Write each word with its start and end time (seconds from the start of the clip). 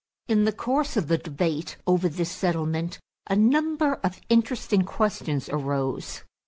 In 0.27 0.45
the 0.45 0.51
course 0.51 0.97
of 0.97 1.09
the 1.09 1.19
debate 1.19 1.77
over 1.85 2.09
this 2.09 2.31
settlement, 2.31 2.97
a 3.29 3.35
number 3.35 3.99
of 4.03 4.19
interesting 4.29 4.81
questions 4.81 5.47
arose. 5.47 6.23